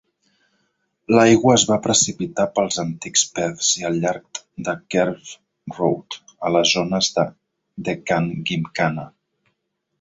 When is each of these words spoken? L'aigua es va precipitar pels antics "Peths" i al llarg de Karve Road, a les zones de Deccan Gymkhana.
L'aigua 1.15 1.51
es 1.57 1.65
va 1.71 1.75
precipitar 1.87 2.45
pels 2.55 2.79
antics 2.85 3.27
"Peths" 3.35 3.69
i 3.81 3.85
al 3.91 4.01
llarg 4.07 4.41
de 4.69 4.75
Karve 4.97 5.37
Road, 5.79 6.19
a 6.51 6.55
les 6.57 6.75
zones 6.81 7.13
de 7.21 7.29
Deccan 7.91 8.35
Gymkhana. 8.51 9.11